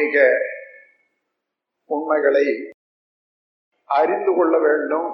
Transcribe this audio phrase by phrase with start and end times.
[0.00, 0.20] ஆன்மீக
[1.86, 2.44] உண்மைகளை
[3.84, 5.08] அறிந்து கொள்ள வேண்டும்.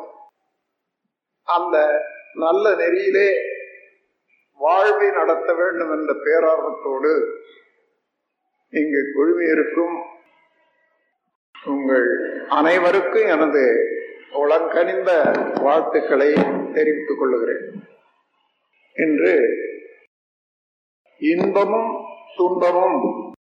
[1.45, 1.77] அந்த
[2.35, 3.29] நல்ல நெறியிலே
[4.59, 7.13] வாழ்வை நடத்த வேண்டும் என்ற பேரார்வத்தோடு
[8.71, 9.97] இங்கு குழுமியிருக்கும்
[11.67, 12.09] உங்கள்
[12.49, 13.65] அனைவருக்கும் எனது
[14.33, 15.11] உளங்கனிந்த
[15.63, 16.33] வாழ்த்துக்களை
[16.75, 17.65] தெரிவித்துக் கொள்ளுகிறேன்.
[18.95, 19.37] இன்று
[21.21, 21.93] இன்பமும்
[22.37, 23.35] துன்பமும்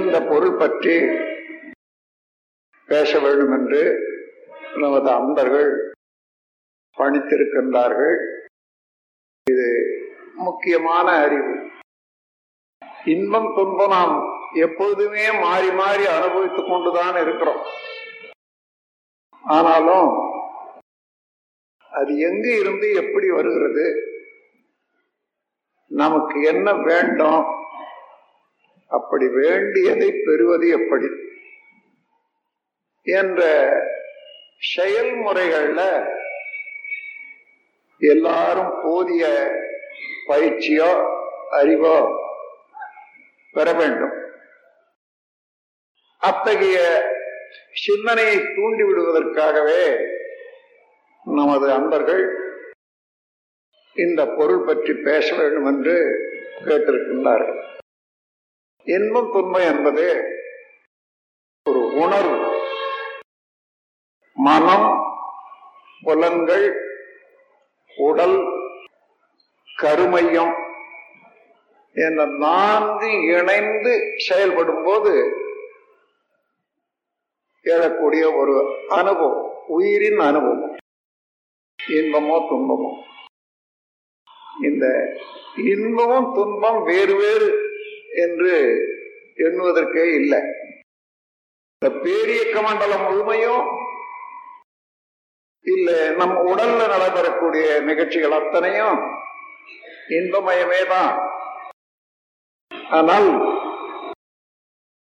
[0.00, 1.06] இந்த பொருள் பற்றி
[2.86, 3.82] பேச வேண்டும் என்று
[4.76, 5.94] நமது அன்பர்கள்
[6.98, 8.16] பணித்திருக்கின்றார்கள்.
[9.50, 9.68] இது
[10.34, 11.68] முக்கியமான அறிவு.
[13.04, 14.16] இன்பம் துன்பம் நாம்
[14.54, 17.66] எப்பொழுதுமே மாறி மாறி அனுபவித்துக் கொண்டுதான் இருக்கிறோம்.
[19.42, 20.30] ஆனாலும்
[21.90, 23.86] அது எங்கு இருந்து எப்படி வருகிறது?
[25.86, 27.59] நமக்கு என்ன வேண்டும்?
[28.90, 31.08] அப்படி வேண்டியதை பெறுவது எப்படி?
[33.06, 33.40] என்ற
[34.76, 35.80] செயல்முறைகள்ல
[38.00, 39.24] எல்லாரும் போதிய
[40.28, 40.90] பயிற்சியோ
[41.50, 41.96] அறிவோ
[43.54, 44.16] பெற வேண்டும்.
[46.22, 46.78] அத்தகைய
[47.84, 49.82] சிந்தனையை தூண்டி விடுவதற்காகவே
[51.38, 52.24] நமது அன்பர்கள்
[53.96, 55.96] இந்த பொருள் பற்றி பேச வேண்டும் என்று
[56.66, 57.60] கேட்டிருக்கின்றார்கள்.
[58.84, 60.24] இன்பம் துன்பம் என்பது
[61.64, 62.62] ஒரு உணர்வு.
[64.34, 65.12] மனம்
[66.02, 66.76] புலன்கள்
[67.96, 68.44] உடல்
[69.76, 70.54] கருமையம்
[71.94, 75.36] என்ற நான்கு இணைந்து செயல்படும் போது
[77.64, 80.76] எழக்கூடிய ஒரு அனுபவம் உயிரின் அனுபவம்.
[81.88, 83.02] இன்பமோ துன்பமோ.
[84.62, 85.16] இந்த
[85.56, 87.69] இன்பமும் துன்பம் வேறு வேறு
[88.24, 88.52] என்று
[89.36, 90.40] எண்ணுவதற்கே இல்லை.
[91.74, 93.66] இந்த பேரியக்க மண்டலம் முழுமையும்
[95.64, 95.88] இல்ல
[96.18, 99.00] நம் உடல்ல நடைபெறக்கூடிய நிகழ்ச்சிகள் அத்தனையும்
[100.18, 101.12] இன்பமயமே தான்
[102.94, 103.30] ஆனால்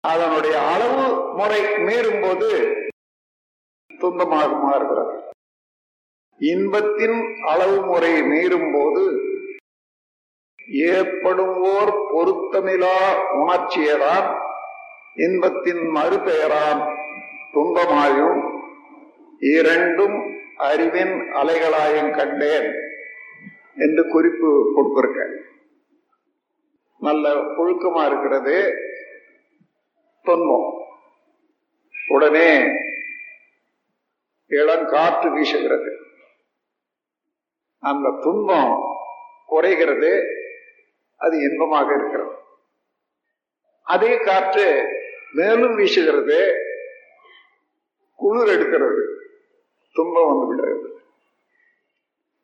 [0.04, 1.04] அதனுடைய அளவு
[1.40, 2.50] முறை மீறும் போது
[3.92, 5.16] துன்பமாக மாறுகிறது.
[6.40, 9.04] இன்பத்தின் அளவு முறை மீறும் போது
[10.72, 14.40] ஏற்படும் ஓர் பொருத்தமிலா உணர்ச்சியதான்
[15.16, 16.98] இன்பத்தின் மறுபெயரான்
[17.54, 18.64] துன்பமாயும்
[19.40, 22.74] இரண்டும் அறிவின் அலைகளாயும் கண்டேன்
[23.76, 25.28] என்று குறிப்பு கொடுத்திருக்க
[27.00, 28.74] நல்ல புழுக்கமா இருக்கிறது
[30.24, 30.74] துன்பம்.
[32.08, 32.62] உடனே
[34.50, 35.96] இளங்காற்று வீசுகிறது.
[37.80, 38.82] அந்த துன்பம்
[39.46, 40.40] குறைகிறது.
[41.22, 42.36] அது இன்பமாக இருக்கிறது.
[43.84, 44.68] அதே காற்று
[45.32, 46.40] மேலும் வீசுகிறது
[48.16, 49.04] குளிர் எடுக்கிறது
[49.94, 50.90] துன்பம் வந்து விடுகிறது.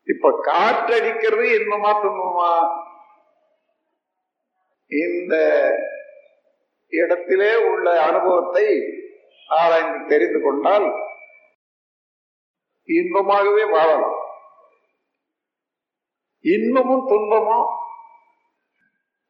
[0.03, 2.51] இப்ப காற்றடிக்கிறது இன்பமா துன்பமா?
[4.87, 5.35] இந்த
[6.89, 8.67] இடத்திலே உள்ள அனுபவத்தை
[9.47, 10.87] ஆராய்ந்து தெரிந்து கொண்டால்
[12.87, 14.21] இன்பமாகவே வாழலாம்.
[16.41, 17.85] இன்பமும் துன்பமும்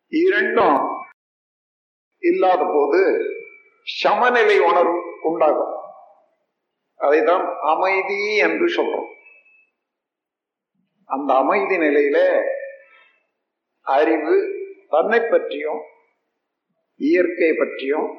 [0.07, 1.03] இரண்டும்
[2.19, 3.22] இல்லாத போது
[3.84, 5.75] சமநிலை உணர்வு உண்டாகும்.
[7.00, 9.13] அதைதான் அமைதி என்று சொல்றோம்.
[11.06, 12.44] அந்த அமைதி நிலையில
[13.81, 14.35] அறிவு
[14.90, 15.81] தன்னை பற்றியும்
[16.95, 18.18] இயற்கை பற்றியும்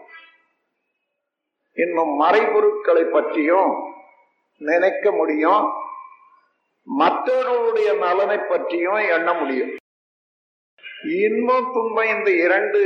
[1.72, 3.92] இன்னும் மறைபொருட்களை பற்றியும்
[4.58, 5.72] நினைக்க முடியும்.
[6.82, 9.76] மற்றவர்களுடைய நலனை பற்றியும் எண்ண முடியும்.
[11.02, 12.80] இன்பம் துன்பம் இந்த இரண்டு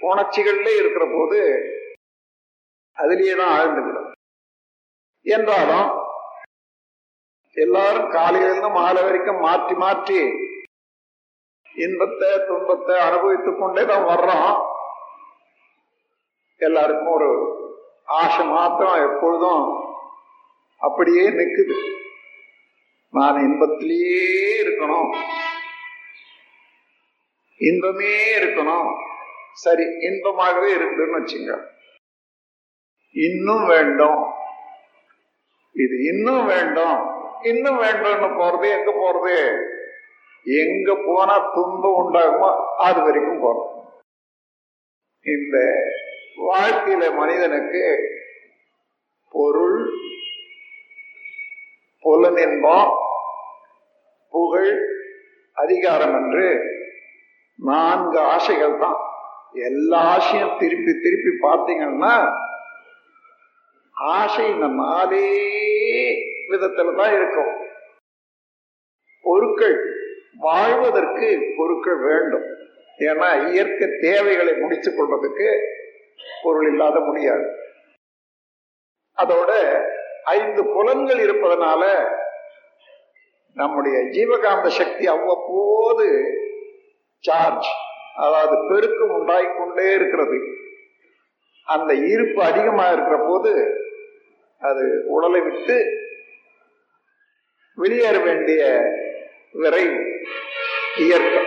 [0.00, 1.40] உணர்ச்சிகள்ல இருக்கிற போது
[2.96, 4.12] அதிலேயே தான் ஆழ்ந்துவிடும்
[5.26, 5.90] என்றாலும்
[7.56, 10.48] எல்லாரும் காலையிலிருந்து மாலை வரைக்கும் மாற்றி மாற்றி
[11.76, 14.56] இன்பத்தை துன்பத்தை அனுபவித்துக் கொண்டே தான் வர்றோம்.
[16.58, 17.30] எல்லாருக்கும் ஒரு
[18.04, 19.64] ஆசை மாத்திரம் எப்பொழுதும்
[20.76, 21.78] அப்படியே நிக்குது.
[23.10, 24.24] நான் இன்பத்திலேயே
[24.62, 25.10] இருக்கணும்.
[27.60, 28.90] இன்பமே இருக்கணும்.
[29.52, 31.52] சரி இன்பமாகவே இருக்குன்னு வச்சுங்க.
[33.14, 34.20] இன்னும் வேண்டும்.
[35.74, 36.98] இது இன்னும் வேண்டும்.
[37.42, 39.36] இன்னும் வேண்டும்னு போறது எங்க போறது?
[40.44, 43.72] எங்க போனா துன்பம் உண்டாகுமோ அது வரைக்கும் போறோம்
[45.26, 45.56] இந்த
[46.48, 47.82] வாழ்க்கையில மனிதனுக்கு
[49.34, 49.80] பொருள்
[52.04, 52.92] புலனின்பம்
[54.32, 54.72] புகழ்
[55.56, 56.46] அதிகாரம் என்று
[57.68, 58.98] நான்கு ஆசைகள் தான்.
[59.52, 62.14] எல்லா ஆசையும் திருப்பி திருப்பி பார்த்தீங்கன்னா
[63.94, 65.26] ஆசை இந்த மாதே
[66.50, 67.52] விதத்துல தான் இருக்கும்.
[69.22, 69.76] பொருட்கள்
[70.38, 72.46] வாழ்வதற்கு பொருட்கள் வேண்டும்.
[72.98, 75.48] ஏன்னா இயற்கை தேவைகளை முடித்துக் கொள்வதற்கு
[76.42, 77.46] பொருள் இல்லாத முடியாது.
[79.16, 79.50] அதோட
[80.24, 81.82] ஐந்து புலன்கள் இருப்பதனால
[83.56, 86.06] நம்முடைய ஜீவகாந்த சக்தி அவ்வப்போது
[87.26, 87.68] சார்ஜ்
[88.14, 90.38] அதாவது பெருக்கம் உண்டாகிக்கொண்டே இருக்கிறது.
[91.66, 93.52] அந்த இருப்பு அதிகமாக இருக்கிற போது
[94.60, 95.76] அது உடலை விட்டு
[97.74, 98.62] வெளியேற வேண்டிய
[99.60, 100.00] விரைவு
[101.04, 101.44] இயற்கை.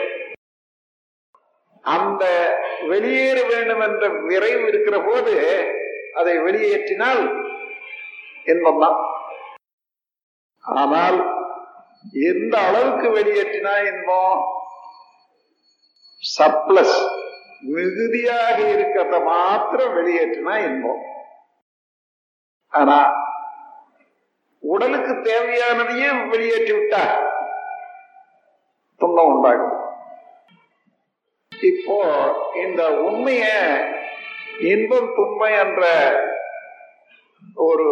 [1.96, 2.24] அந்த
[2.92, 5.34] வெளியேற வேண்டும் என்ற விரைவு இருக்கிற போது
[6.14, 7.22] அதை வெளியேற்றினால்
[8.52, 9.00] இன்பம்தான்.
[10.64, 11.18] ஆனால்
[12.32, 14.44] எந்த அளவுக்கு வெளியேற்றினா இன்பம்?
[16.38, 16.98] சப்ளஸ்.
[17.62, 21.02] மிகுதியாக இருக்கிறத மாத்திரம் வெளியேற்றினா இன்பம்.
[22.68, 22.98] ஆனா
[24.60, 27.04] உடலுக்கு தேவையானதையும் வெளியேற்றி விட்டா
[28.98, 29.78] துன்பம் உண்டாகும்.
[31.52, 31.98] இப்போ
[32.64, 33.44] இந்த உண்மைய
[34.60, 35.84] இன்பம் துன்பம் என்ற
[37.56, 37.88] ஒரு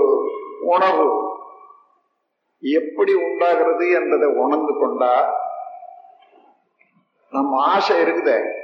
[0.62, 1.08] உணவு
[2.60, 5.14] எப்படி உண்டாகிறது என்பதை உணர்ந்து கொண்டா
[7.32, 8.62] நம்ம ஆசை இருக்குதே.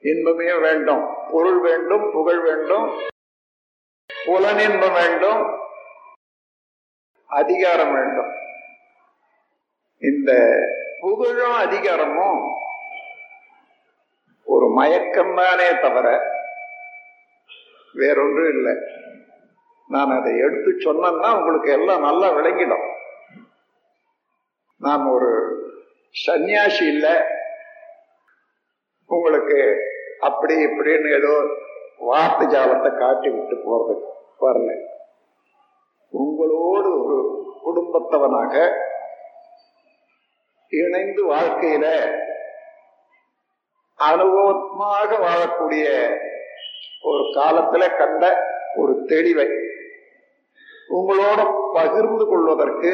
[0.00, 1.14] இன்பமே வேண்டும்.
[1.30, 3.00] பொருள் வேண்டும் புகழ் வேண்டும்.
[4.26, 5.60] புலனின்பம் வேண்டும்.
[7.26, 8.32] அதிகாரம் வேண்டும்.
[9.98, 10.56] இந்த
[11.00, 12.52] புகழும் அதிகாரமும்
[14.44, 16.20] ஒரு மயக்கம் தானே தவிர
[17.92, 18.74] வேறொன்றும் இல்லை.
[19.88, 22.92] நான் அதை எடுத்து சொன்னேன்னா உங்களுக்கு எல்லாம் நல்லா விளங்கிடும்.
[24.76, 25.30] நான் ஒரு
[26.26, 27.40] சன்னியாசி இல்லை.
[29.12, 29.58] உங்களுக்கு
[30.20, 31.34] அப்படி இப்படின்னு ஏதோ
[32.00, 33.94] வார்த்தை ஜாலத்தை காட்டி விட்டு போறது
[34.40, 34.70] வரல
[36.12, 37.18] உங்களோடு ஒரு
[37.62, 38.54] குடும்பத்தவனாக
[40.72, 41.86] இணைந்து வாழ்க்கையில
[43.98, 45.86] அனுபவமாக வாழக்கூடிய
[47.02, 48.24] ஒரு காலத்துல கண்ட
[48.76, 49.48] ஒரு தெளிவை
[50.90, 51.40] உங்களோட
[51.74, 52.92] பகிர்ந்து கொள்வதற்கு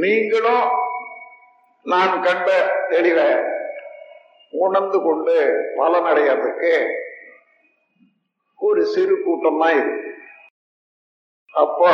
[0.00, 0.66] நீங்களும்
[1.86, 2.48] நான் கண்ட
[2.88, 3.28] தெளிவை
[4.52, 5.34] உணர்ந்து கொண்டு
[5.78, 6.72] பலனடைகிறதுக்கு
[8.60, 9.94] ஒரு சிறு கூட்டம் தான் இது
[11.54, 11.92] அப்போ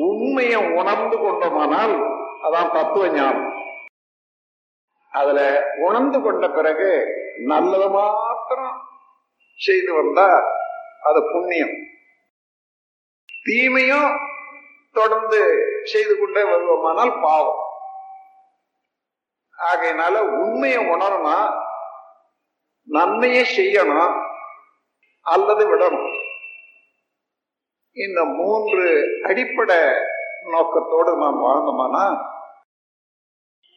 [0.00, 1.94] உண்மையை உணர்ந்து கொண்டோமானால்
[2.44, 3.46] அதான் தத்துவ ஞானம்.
[5.12, 5.40] அதுல
[5.76, 6.90] உணர்ந்து கொண்ட பிறகு
[7.38, 8.76] நல்லது மாத்திரம்
[9.58, 10.28] செய்து வந்தா
[11.00, 11.74] அது புண்ணியம்.
[13.44, 14.10] தீமையும்
[14.92, 15.40] தொடர்ந்து
[15.84, 17.69] செய்து கொண்டே வருவோமானால் பாவம்.
[19.68, 21.58] ஆகையினால உண்மையை உணரணும்
[22.82, 24.24] நன்மையை செய்யணும்
[25.22, 26.10] அல்லது விடணும்.
[27.92, 29.78] இந்த மூன்று அடிப்படை
[30.42, 32.28] நோக்கத்தோடு நாம் வாழ்ந்தோமானா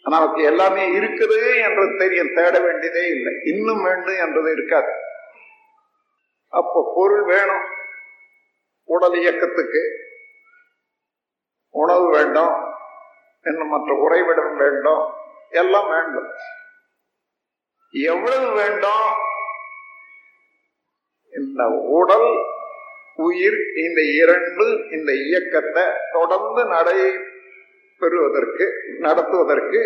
[0.03, 3.33] நமக்கு எல்லாமே இருக்குது என்று தெரியும் தேட வேண்டியதே இல்லை.
[3.43, 4.93] இன்னும் வேண்டும் என்றது இருக்காது.
[6.47, 7.65] அப்போ பொருள் வேணும்
[8.83, 9.81] உடல் இயக்கத்துக்கு.
[11.69, 12.53] உணவு வேண்டும்
[13.43, 15.21] இன்னும் மற்ற உறைவிடம் வேண்டும்.
[15.61, 16.29] எல்லாம் வேண்டும்.
[17.93, 19.05] எவ்வளவு வேண்டும்?
[21.33, 21.63] இந்த
[21.99, 22.29] உடல்
[23.25, 26.97] உயிர் இந்த இரண்டு இந்த இயக்கத்தை தொடர்ந்து நடை
[28.01, 28.65] பெறுவதற்கு
[29.05, 29.81] நடத்துவதற்கு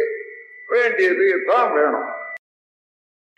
[0.68, 2.08] வேண்டியது தான் வேணும்.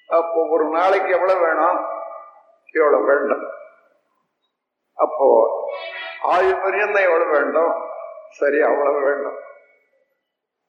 [0.09, 1.79] அப்போ ஒரு நாளைக்கு எவ்வளவு வேணும்?
[2.79, 3.45] எவ்வளவு வேண்டும்.
[4.97, 5.27] அப்போ
[6.35, 7.73] ஆயுள் பரியந்தம் எவ்வளவு வேண்டும்?
[8.39, 9.39] சரி அவ்வளவு வேண்டும்.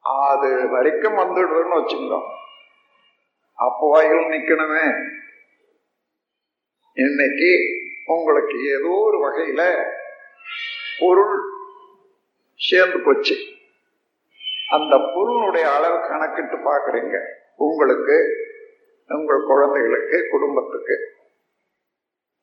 [0.01, 2.39] அது வரைக்கும் வந்துடுறோன்னு வச்சுக்கோம்
[3.55, 5.09] அப்போ வாயில் நிக்கணுமே.
[6.93, 7.69] இன்னைக்கு
[8.07, 9.91] உங்களுக்கு ஏதோ ஒரு வகையில
[10.99, 11.41] பொருள்
[12.57, 13.35] சேர்ந்து போச்சு.
[14.69, 17.25] அந்த பொருளுடைய அளவு கணக்கிட்டு பாக்குறீங்க
[17.57, 18.47] உங்களுக்கு
[19.09, 21.15] உங்கள் குழந்தைகளுக்கு குடும்பத்துக்கு.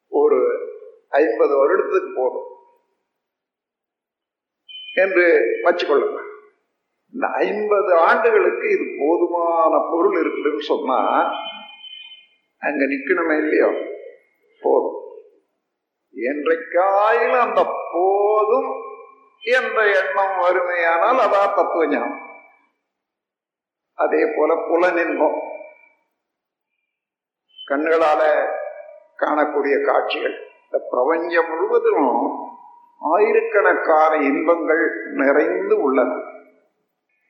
[0.08, 0.38] ஒரு
[1.10, 2.56] ஐம்பது வருடத்துக்கு போதும்.
[4.94, 6.26] என்று வச்சுக்கொள்ளுங்க.
[7.14, 10.98] இந்த ஐம்பது ஆண்டுகளுக்கு இது போதுமான பொருள் இருக்குதுன்னு சொன்னா
[12.60, 13.86] அங்க நிக்கணுமே இல்லையோ?
[14.62, 15.02] போதும்.
[16.16, 18.74] என்றைக்காயிலும் அந்த போதும்
[19.42, 22.20] என்ற எண்ணம் வறுமையானால் அதான் தத்துவ ஞானம்.
[23.94, 25.40] அதே போல புலனின்பம்.
[27.70, 28.50] கண்களால
[29.18, 30.48] காணக்கூடிய காட்சிகள்.
[30.64, 32.38] இந்த பிரபஞ்சம் முழுவதும்
[33.00, 36.37] ஆயிரக்கணக்கான இன்பங்கள் நிறைந்து உள்ளன.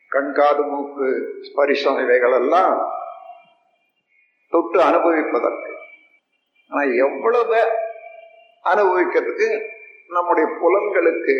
[0.09, 1.07] கண்காது மூக்கு
[1.47, 2.75] ஸ்பரிசம் இவைகள் எல்லாம்
[4.49, 5.71] தொட்டு அனுபவிப்பதற்கு.
[6.67, 7.59] ஆனால் எவ்வளவு
[8.65, 9.49] அனுபவிக்கிறதுக்கு
[10.07, 11.35] நம்முடைய புலன்களுக்கு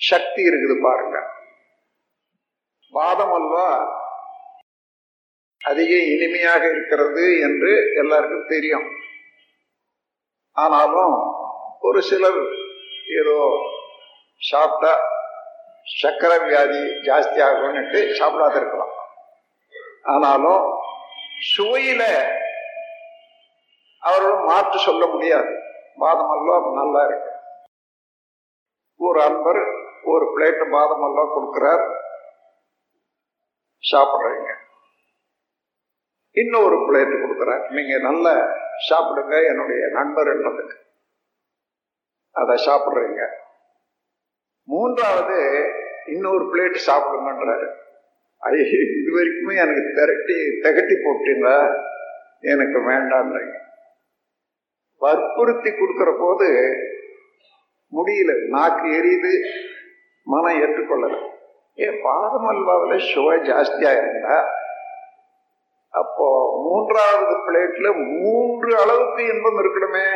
[0.00, 1.16] சக்தி இருக்குது பாருங்க.
[2.92, 3.68] வாதம் அல்வா
[5.60, 8.86] அதிக இனிமையாக இருக்கிறது என்று எல்லாருக்கும் தெரியும்.
[10.56, 11.14] ஆனாலும்
[11.80, 12.42] ஒரு சிலர்
[13.20, 13.38] ஏதோ
[14.40, 14.92] சாப்பிட்டா
[16.02, 18.94] சக்கரை வியாதி ஜாஸ்தி ஆகும்னுட்டு சாப்பிடாத இருக்கலாம்
[20.02, 20.82] ஆனாலும்
[21.56, 22.02] சுவையில
[23.98, 25.62] அவர்களும் மாற்று சொல்ல முடியாது.
[25.96, 27.30] பாதம் நல்லா இருக்கு.
[28.96, 29.62] ஒரு அன்பர்
[30.04, 31.84] ஒரு பிளேட்டு பாதமெல்லாம் கொடுக்கிறார்.
[33.92, 34.54] சாப்பிட்றீங்க.
[36.30, 37.70] இன்னொரு பிளேட்டு கொடுக்குறார்.
[37.70, 38.56] நீங்க நல்ல
[38.88, 40.76] சாப்பிடுங்க என்னுடைய நண்பர் என்றதுக்கு
[42.30, 43.42] அதை சாப்பிட்றீங்க.
[44.64, 45.38] மூன்றாவது
[46.06, 47.66] இன்னொரு பிளேட் சாப்பிடுங்கன்றாரு.
[48.38, 48.64] ஐயோ
[48.98, 51.74] இது வரைக்குமே எனக்கு திரட்டி திகட்டி போட்டீங்க.
[52.40, 53.32] எனக்கு வேண்டாம்
[54.98, 56.48] வற்புறுத்தி கொடுக்குற போது
[57.92, 58.48] முடியல.
[58.48, 59.32] நாக்கு எரியுது
[60.24, 61.16] மனம் ஏற்றுக்கொள்ளல.
[61.74, 64.62] ஏன் பாதம் அல்வாவில் சுவை ஜாஸ்தியாக இருந்தா
[65.88, 66.28] அப்போ
[66.64, 67.88] மூன்றாவது பிளேட்ல
[68.20, 70.08] மூன்று அளவுக்கு இன்பம் இருக்கணுமே.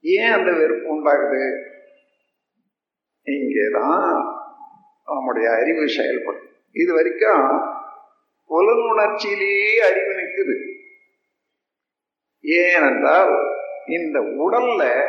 [0.00, 1.72] ஏன் அந்த வெறுப்பு உண்டாகுது?
[3.24, 4.38] இங்கேதான்
[5.06, 6.48] நம்முடைய அறிவு செயல்படும்.
[6.72, 7.60] இது வரைக்கும்
[8.46, 10.56] புலன் உணர்ச்சியிலேயே அறிவு நிற்குது.
[12.40, 13.34] ஏனென்றால்
[13.86, 15.06] இந்த உடல்ல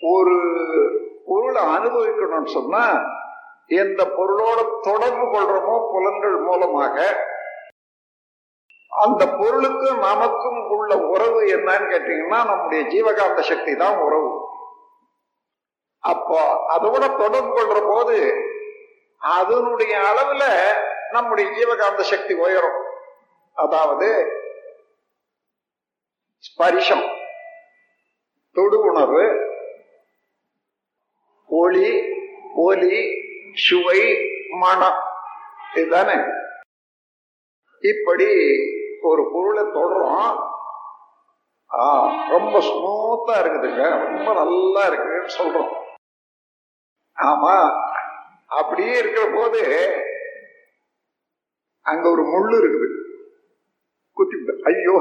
[0.00, 0.36] ஒரு
[1.26, 3.14] பொருளை அனுபவிக்கணும்னு சொன்னா
[3.66, 7.24] எந்த பொருளோட தொடர்பு கொள்றோமோ புலன்கள் மூலமாக
[8.88, 14.45] அந்த பொருளுக்கும் நமக்கும் உள்ள உறவு என்னன்னு கேட்டீங்கன்னா நம்முடைய ஜீவகாந்த சக்தி தான் உறவு.
[16.12, 16.40] அப்போ
[16.74, 18.16] அதோட தொடர்பு கொள்ற போது
[19.36, 20.44] அதனுடைய அளவுல
[21.14, 22.80] நம்முடைய ஜீவகாந்த சக்தி உயரும்.
[23.62, 24.08] அதாவது
[26.46, 27.06] ஸ்பரிசம்
[28.56, 29.24] தொடு உணர்வு
[31.60, 31.90] ஒளி
[32.66, 32.98] ஒலி
[33.66, 34.00] சுவை
[34.62, 35.00] மனம்
[35.74, 36.18] இதுதானே.
[37.92, 38.28] இப்படி
[39.10, 40.36] ஒரு பொருளை தொடரும்
[42.34, 43.82] ரொம்ப ஸ்மூத்தா இருக்குதுங்க.
[44.04, 45.72] ரொம்ப நல்லா இருக்குன்னு சொல்றோம்.
[47.22, 47.70] ஆமா.
[48.46, 49.60] அப்படியே இருக்கிற போது
[51.82, 52.88] அங்க ஒரு முள்ளு இருக்குது.
[54.12, 54.94] குத்தி ஐயோ.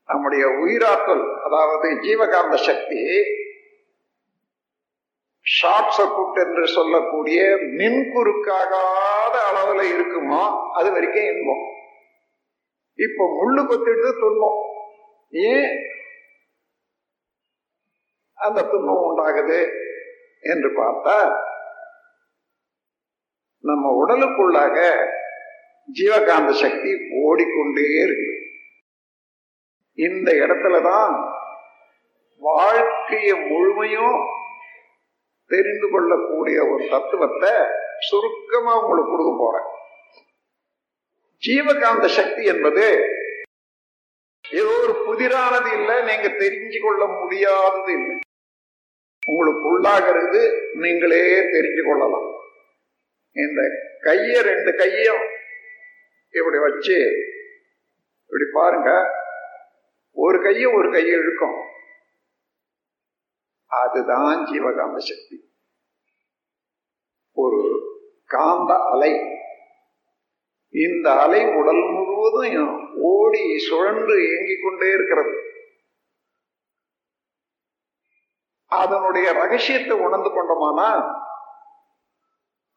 [0.06, 3.24] நம்முடைய உயிராற்றல் அதாவது ஜீவகாந்த சக்தி
[5.42, 7.42] ஷார்ட் சர்க்குட் என்று சொல்லக்கூடிய
[7.78, 11.83] மின்குறுக்காகாத அளவுல இருக்குமோ அது வரைக்கும் இன்பம்.
[12.96, 14.60] இப்ப முள்ளு கொத்திட்டு துன்பம்.
[15.30, 15.78] ஏன்?
[18.34, 19.60] அந்த துன்பம் உண்டாகுது
[20.42, 21.42] என்று பார்த்தா
[23.60, 24.78] நம்ம உடலுக்குள்ளாக
[26.02, 26.92] ஜீவகாந்த சக்தி
[27.24, 28.32] ஓடிக்கொண்டே இருக்கு
[29.98, 31.16] இந்த இடத்துலதான்
[32.42, 34.18] வாழ்க்கைய முழுமையும்
[35.46, 37.52] தெரிந்து கொள்ளக்கூடிய ஒரு தத்துவத்தை
[38.00, 39.73] சுருக்கமா உங்களுக்கு கொடுக்க போறேன்.
[41.48, 43.08] ஜீவகாந்த சக்தி என்பது
[44.52, 48.20] ஏதோ ஒரு புதிரானது இல்லை நீங்க தெரிஞ்சு கொள்ள முடியாதது இல்லை.
[49.28, 52.32] உங்களுக்கு உள்ளாகிறது நீங்களே தெரிஞ்சு கொள்ளலாம்.
[53.32, 53.62] இந்த
[54.02, 55.22] கைய ரெண்டு கையும்
[56.30, 57.12] இப்படி வச்சு
[58.22, 59.10] இப்படி பாருங்க.
[60.12, 61.62] ஒரு கையை ஒரு கையை இழுக்கும்.
[63.66, 65.56] அதுதான் ஜீவகாந்த சக்தி.
[67.32, 67.82] ஒரு
[68.26, 69.42] காந்த அலை.
[70.74, 75.34] இந்த அலை உடல் முழுவதும் ஓடி சுழன்று இயங்கிக் கொண்டே இருக்கிறது.
[78.66, 81.16] அதனுடைய ரகசியத்தை உணர்ந்து கொண்டோமானா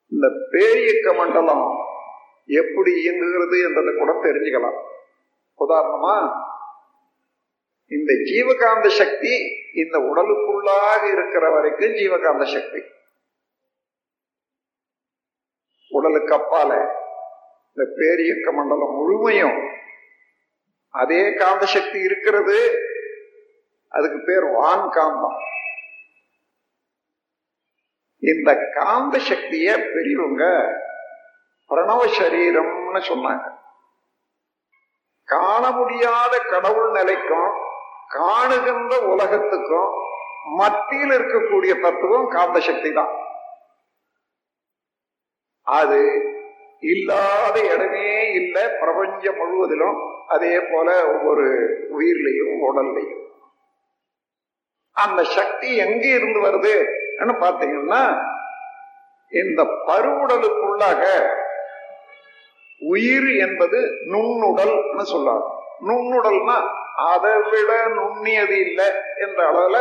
[0.08, 1.76] இந்த பேரியக்க மண்டலம்
[2.44, 4.78] எப்படி இயங்குகிறது என்றதை கூட தெரிஞ்சுக்கலாம்.
[5.58, 6.44] உதாரணமா
[7.86, 9.34] இந்த ஜீவகாந்த சக்தி
[9.72, 12.80] இந்த உடலுக்குள்ளாக இருக்கிற வரைக்கும் ஜீவகாந்த சக்தி.
[15.88, 17.04] உடலுக்கு அப்பால
[17.76, 19.68] இந்த பேரியக்க மண்டலம் முழுமையும்
[20.90, 22.78] அதே காந்த சக்தி இருக்கிறது.
[23.88, 25.38] அதுக்கு பேர் வான் காந்தம்.
[28.18, 30.45] இந்த காந்த சக்திய பெரியவங்க
[31.68, 33.54] பிரணவ சரீரம்னு சொன்னாங்க.
[35.25, 37.50] காண முடியாத கடவுள் நிலைக்கும்
[38.09, 39.92] காணுகின்ற உலகத்துக்கும்
[40.56, 43.14] மத்தியில் இருக்கக்கூடிய தத்துவம் காந்த சக்தி தான்.
[45.62, 46.00] அது
[46.80, 49.99] இல்லாத இடமே இல்லை பிரபஞ்சம் முழுவதிலும்.
[50.26, 51.47] அதே போல ஒவ்வொரு
[51.99, 53.23] உயிர்லையும் உடல்லையும்.
[54.92, 56.75] அந்த சக்தி எங்க இருந்து வருது
[57.42, 58.25] பார்த்தீங்கன்னா
[59.28, 61.04] இந்த பருவுடலுக்குள்ளாக
[62.78, 63.78] உயிர் என்பது
[64.12, 65.45] நுண்ணுடல்னு சொல்லலாம்
[65.87, 66.56] நுண்ணுடல்னா
[66.95, 69.78] அதை விட நுண்ணியது இல்லை என்ற அளவுல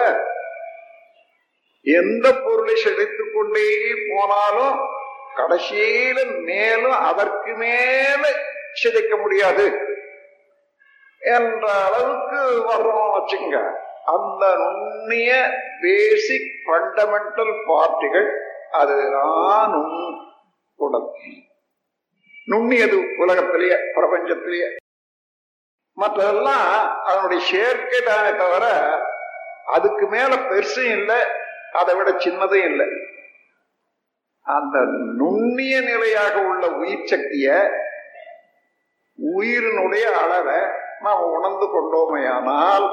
[1.82, 3.68] எந்த பொருளை செழித்து கொண்டே
[4.10, 5.04] போனாலும்
[5.38, 8.24] கடைசியில மேலும் அதற்கு மேல
[8.84, 9.66] சிதைக்க முடியாது.
[11.20, 13.58] என்ற அளவுக்கு வர்றோம் வச்சுங்க
[14.06, 15.32] அந்த நுண்ணிய
[15.82, 18.30] பேசிக் ஃபண்டமெண்டல் பார்ட்டிகள்
[18.72, 20.18] அதுதான் நுண்
[20.76, 21.10] உடல்
[22.52, 24.68] நுண்ணியது உலகத்திலேயே பிரபஞ்சத்திலேயே.
[25.98, 26.68] மற்றதெல்லாம்
[27.04, 28.66] அதனுடைய சேர்க்கை தானே தவிர
[29.66, 31.20] அதுக்கு மேல பெருசும் இல்லை
[31.72, 32.88] அதை விட சின்னதும் இல்லை.
[34.46, 34.78] அந்த
[35.20, 37.54] நுண்ணிய நிலையாக உள்ள உயிர் சக்திய
[39.20, 40.60] உயிரினுடைய அளவை
[41.06, 42.88] நாம் உணர்ந்து கொண்டோமையானால்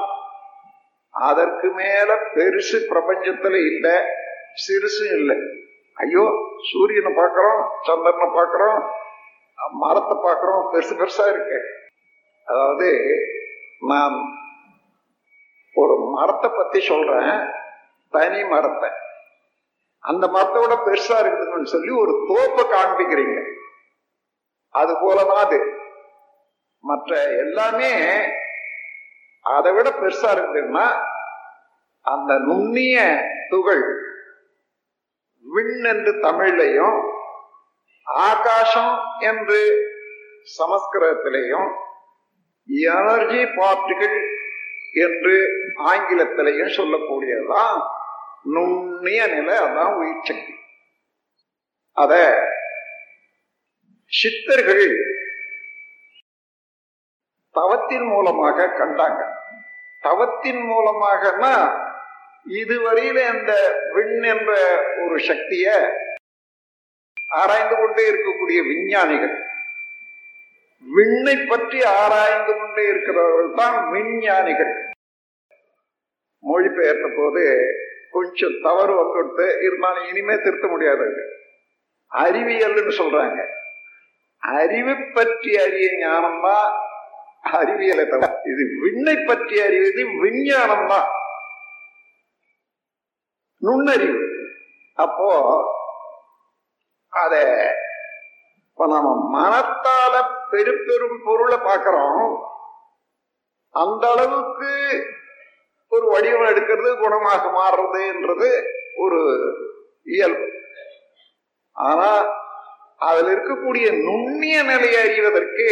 [1.13, 3.95] அதற்கு மேல பெருசு பிரபஞ்சத்துல இல்லை
[4.65, 5.37] சிறுசும் இல்லை.
[5.97, 6.23] ஐயோ
[6.69, 8.79] சூரியனை பார்க்கிறோம் சந்திரனை பார்க்கிறோம்
[9.81, 11.59] மரத்தை பார்க்கிறோம் பெருசு பெருசா இருக்கு.
[12.47, 12.89] அதாவது
[13.91, 14.15] நான்
[15.75, 17.35] ஒரு மரத்தை பத்தி சொல்றேன்
[18.13, 18.89] தனி மரத்தை.
[20.03, 23.37] அந்த மரத்தோட பெருசா இருக்குதுன்னு சொல்லி ஒரு தோப்பை காண்பிக்கிறீங்க.
[24.69, 25.59] அது போலதான் அது.
[26.83, 27.91] மற்ற எல்லாமே
[29.41, 30.85] அதை விட பெருசா இருக்குதுன்னா
[32.05, 32.97] அந்த நுண்ணிய
[33.49, 33.83] துகள்
[35.45, 36.99] விண் என்று தமிழ்லையும்
[38.05, 39.59] ஆகாசம் என்று
[40.57, 41.69] சமஸ்கிருதத்திலையும்
[42.67, 44.17] எனர்ஜி பார்ட்டிகள்
[44.93, 45.35] என்று
[45.85, 47.79] ஆங்கிலத்திலையும் சொல்லக்கூடியதுதான்
[48.43, 50.53] நுண்ணிய நிலை அதான் உயிர் சக்தி.
[51.91, 52.13] அத
[54.05, 54.95] சித்தர்கள்
[57.51, 59.21] தவத்தின் மூலமாக கண்டாங்க.
[60.01, 61.81] தவத்தின் மூலமாகனா
[62.49, 63.51] இதுவரையில அந்த
[63.93, 64.51] விண் என்ற
[65.03, 65.67] ஒரு சக்திய
[67.27, 69.35] ஆராய்ந்து கொண்டே இருக்கக்கூடிய விஞ்ஞானிகள்.
[70.95, 74.73] விண்ணை பற்றி ஆராய்ந்து கொண்டே இருக்கிறவர்கள் தான் விஞ்ஞானிகள்.
[76.39, 77.43] மொழிபெயர்த்த போது
[78.15, 81.07] கொஞ்சம் தவறு வந்துடுத்து இருந்தாலும் இனிமே திருத்த முடியாது.
[82.11, 83.39] அறிவியல்னு சொல்றாங்க.
[84.43, 86.69] அறிவு பற்றி அறிய ஞானம் தான்
[87.59, 91.07] அறிவியலை தவிர இது விண்ணை பற்றி அறிவது விஞ்ஞானம் தான்
[93.61, 94.21] நுண்ணறிவு.
[94.97, 95.29] அப்போ
[97.21, 97.33] அத
[98.67, 100.13] இப்ப நம்ம மனத்தால
[100.51, 102.31] பெரு பெரும் பொருளை பார்க்கிறோம்.
[103.75, 104.71] அந்த அளவுக்கு
[105.93, 108.49] ஒரு வடிவம் எடுக்கிறது குணமாக மாறுறதுன்றது
[109.03, 109.19] ஒரு
[110.15, 110.47] இயல்பு.
[111.75, 112.09] ஆனா
[113.09, 115.67] அதுல இருக்கக்கூடிய நுண்ணிய நிலையை அறிவதற்கு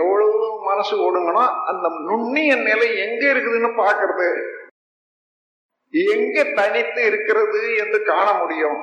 [0.00, 4.28] எவ்வளவு மனசு ஓடுங்கன்னா அந்த நுண்ணிய நிலை எங்க இருக்குதுன்னு பாக்குறது
[6.14, 8.78] எங்க தனித்து இருக்கிறது என்று காண முடியும்.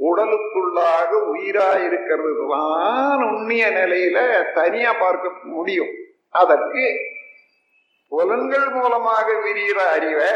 [0.00, 4.18] உடலுக்குள்ளாக உயிரா இருக்கிறது தான் நுண்ணிய நிலையில
[4.60, 5.92] தனியா பார்க்க முடியும்.
[6.40, 6.84] அதற்கு
[8.14, 10.30] புலன்கள் மூலமாக விரிகிற அறிவை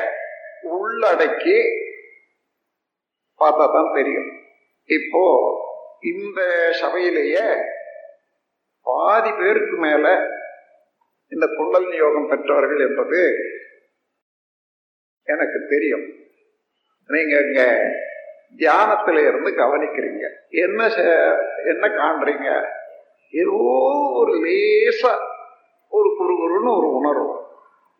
[0.76, 1.58] உள்ளடக்கி
[3.40, 4.30] பார்த்தா தான் தெரியும்.
[4.84, 5.22] இப்போ
[6.00, 6.40] இந்த
[6.80, 7.44] சபையிலேயே
[8.82, 10.06] பாதி பேருக்கு மேல
[11.28, 13.20] இந்த குண்டல் யோகம் பெற்றவர்கள் என்பது
[15.22, 16.06] எனக்கு தெரியும்.
[17.10, 17.62] நீங்க இங்க
[18.56, 20.24] தியானத்துல இருந்து கவனிக்கிறீங்க.
[20.50, 20.80] என்ன
[21.64, 22.48] என்ன காண்றீங்க?
[23.30, 23.58] ஏதோ
[24.20, 25.12] ஒரு லேசா
[25.88, 27.37] ஒரு குறுகுறுன்னு ஒரு உணர்வு.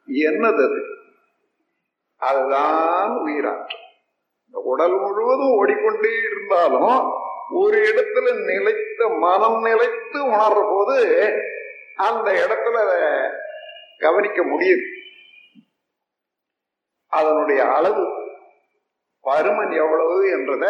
[0.09, 0.81] என்னது அது
[2.17, 3.85] அதுதான் உயிராற்றல்.
[4.45, 7.13] இந்த உடல் முழுவதும் ஓடிக்கொண்டே இருந்தாலும்
[7.51, 10.97] ஒரு இடத்துல நிலைத்த மனம் நிலைத்து உணர்ற போது
[11.97, 12.77] அந்த இடத்துல
[13.99, 14.87] கவனிக்க முடியுது.
[17.07, 18.05] அதனுடைய அளவு
[19.23, 20.67] பருமன் எவ்வளவு என்றத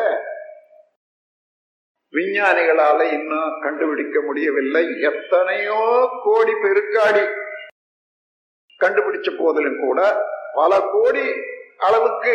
[2.12, 5.00] விஞ்ஞானிகளால இன்னும் கண்டுபிடிக்க முடியவில்லை.
[5.00, 5.80] எத்தனையோ
[6.24, 7.24] கோடி பெருக்காடி
[8.78, 10.00] கண்டுபிடிச்ச போதிலும் கூட
[10.54, 11.26] பல கோடி
[11.78, 12.34] அளவுக்கு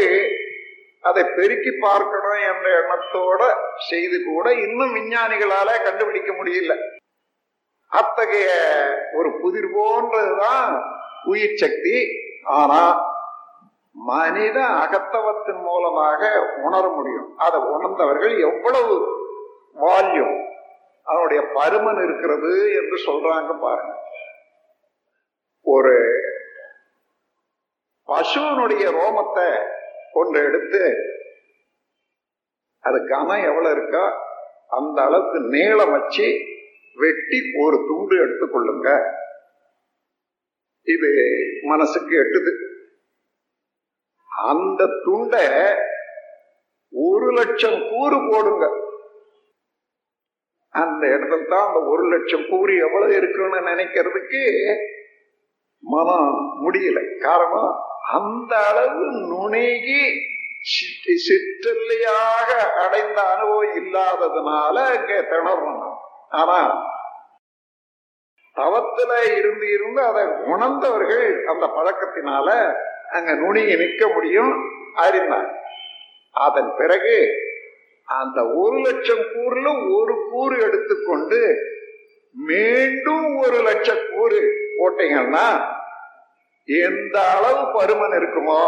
[1.02, 3.42] அதை பெருக்கி பார்க்கணும் என்ற எண்ணத்தோட
[3.90, 6.76] செய்து கூட இன்னும் விஞ்ஞானிகளால கண்டுபிடிக்க முடியல.
[7.92, 8.50] அத்தகைய
[9.14, 10.70] ஒரு புதிர் போன்றதுதான்
[11.24, 11.98] உயிர் சக்தி.
[12.44, 13.12] ஆனா
[13.92, 16.22] மனித அகத்தவத்தின் மூலமாக
[16.64, 17.28] உணர முடியும்.
[17.38, 18.96] அதை உணர்ந்தவர்கள் எவ்வளவு
[19.82, 20.40] வால்யூம்
[21.04, 23.94] அதனுடைய பருமன் இருக்கிறது என்று சொல்றாங்க பாருங்க.
[25.66, 25.96] ஒரு
[28.08, 29.48] பசுவனுடைய ரோமத்தை
[30.12, 30.82] ஒன்று எடுத்து
[32.80, 34.06] அது கனம் எவ்வளவு இருக்கா?
[34.68, 36.28] அந்த அளவுக்கு நீளம் வச்சு
[36.96, 38.90] வெட்டி ஒரு துண்டு எடுத்துக்கொள்ளுங்க
[40.88, 41.10] இது
[41.64, 42.54] மனசுக்கு எட்டுது.
[44.30, 45.46] அந்த துண்டை
[46.92, 48.66] ஒரு லட்சம் கூறு போடுங்க.
[50.70, 54.44] அந்த இடத்துல தான் அந்த ஒரு லட்சம் கூறு எவ்வளவு இருக்குன்னு நினைக்கிறதுக்கு
[55.84, 56.30] மனம்
[56.64, 57.00] முடியல.
[57.20, 60.02] காரணம் அந்த அளவு நுணுகி
[60.66, 65.98] சிற்றி சிற்றல்லையாக அடைந்த அனுபவம் இல்லாததுனால அங்க திணறணும்.
[66.30, 66.60] ஆனா
[68.58, 72.50] தவத்துல இருந்து இருந்து அதை உணர்ந்தவர்கள் அந்த பழக்கத்தினால
[73.10, 74.54] அங்க நுணுகி நிற்க முடியும்
[74.94, 75.50] அறிந்தார்
[76.36, 77.16] அதன் பிறகு
[78.08, 81.40] அந்த ஒரு லட்சம் கூறுல ஒரு கூறு எடுத்துக்கொண்டு
[82.36, 84.40] மீண்டும் ஒரு லட்சம் கூறு
[84.78, 85.73] போட்டீங்கன்னா
[86.68, 88.62] எந்த அளவு பருமன் இருக்குமோ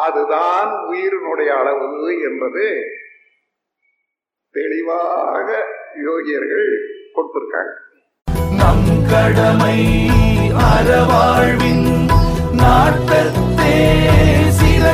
[0.00, 1.86] அதுதான் உயிரினுடைய அளவு
[2.22, 2.64] என்பது
[4.54, 5.48] தெளிவாக
[6.06, 6.68] யோகியர்கள்
[7.14, 7.72] கொடுத்திருக்காங்க.
[8.58, 9.78] நம் கடமை
[10.68, 11.86] அறவாழ்வின்
[12.60, 13.74] நாட்டத்தே
[14.50, 14.84] சில